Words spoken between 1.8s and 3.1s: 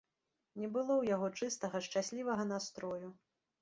шчаслівага настрою.